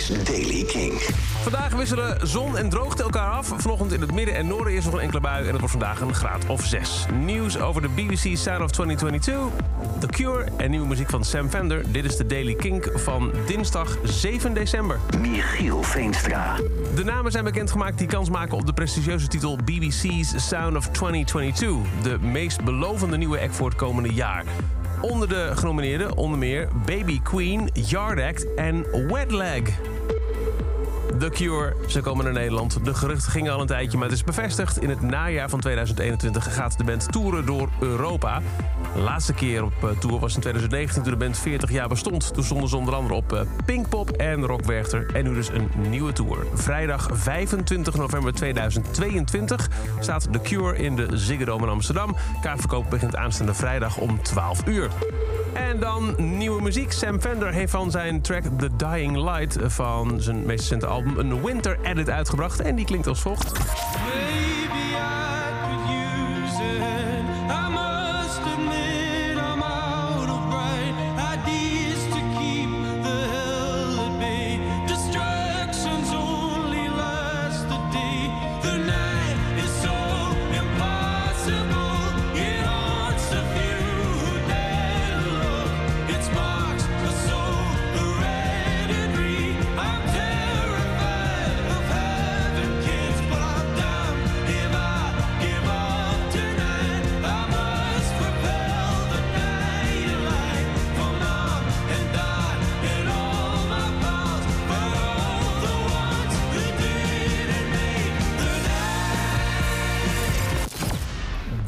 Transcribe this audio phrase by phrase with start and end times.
[0.00, 0.92] is Daily King.
[1.42, 3.52] Vandaag wisselen zon en droogte elkaar af.
[3.56, 6.00] Vanochtend in het midden en noorden is nog een enkele bui en het wordt vandaag
[6.00, 7.06] een graad of 6.
[7.24, 9.36] Nieuws over de BBC Sound of 2022,
[9.98, 11.92] The Cure en nieuwe muziek van Sam Fender.
[11.92, 14.98] Dit is de Daily Kink van dinsdag 7 december.
[15.18, 16.56] Michiel Veenstra.
[16.94, 22.02] De namen zijn bekendgemaakt die kans maken op de prestigieuze titel BBC's Sound of 2022.
[22.02, 24.44] De meest belovende nieuwe act voor het komende jaar.
[25.00, 29.62] Onder de genomineerden onder meer Baby Queen, Yard Act en Wet Leg.
[31.20, 32.84] The Cure, ze komen naar Nederland.
[32.84, 34.82] De geruchten gingen al een tijdje, maar het is bevestigd.
[34.82, 38.42] In het najaar van 2021 gaat de band toeren door Europa.
[38.94, 42.34] De laatste keer op eh, tour was in 2019 toen de band 40 jaar bestond.
[42.34, 45.06] Toen stonden ze onder andere op eh, Pinkpop en Rock Werchter.
[45.14, 46.46] En nu dus een nieuwe tour.
[46.54, 52.16] Vrijdag 25 november 2022 staat The Cure in de Ziggo Dome in Amsterdam.
[52.40, 54.90] Kaartverkoop begint aanstaande vrijdag om 12 uur.
[55.52, 56.92] En dan nieuwe muziek.
[56.92, 61.44] Sam Fender heeft van zijn track The Dying Light van zijn meest recente album een
[61.44, 62.60] winter edit uitgebracht.
[62.60, 63.52] En die klinkt als volgt.
[63.52, 64.59] Maybe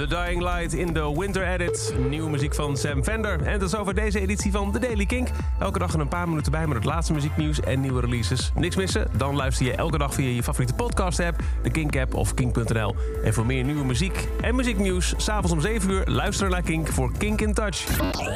[0.00, 1.94] The Dying Light in de Winter Edit.
[2.08, 3.42] Nieuwe muziek van Sam Fender.
[3.42, 5.28] En dat is over deze editie van The Daily Kink.
[5.58, 8.52] Elke dag een paar minuten bij met het laatste muzieknieuws en nieuwe releases.
[8.54, 9.10] Niks missen?
[9.16, 12.94] Dan luister je elke dag via je favoriete podcast-app, de Kink-app of kink.nl.
[13.24, 17.12] En voor meer nieuwe muziek en muzieknieuws, s'avonds om 7 uur, luister naar Kink voor
[17.18, 17.86] Kink in Touch.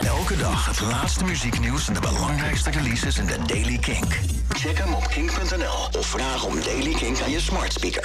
[0.01, 4.21] Elke dag het laatste muzieknieuws en de belangrijkste releases in de Daily Kink.
[4.49, 8.03] Check hem op kink.nl of vraag om Daily Kink aan je smart speaker.